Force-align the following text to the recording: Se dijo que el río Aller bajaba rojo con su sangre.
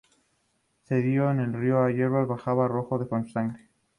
Se 0.87 0.95
dijo 0.95 1.25
que 1.25 1.43
el 1.43 1.53
río 1.53 1.83
Aller 1.83 2.09
bajaba 2.09 2.67
rojo 2.67 3.07
con 3.07 3.27
su 3.27 3.33
sangre. 3.33 3.69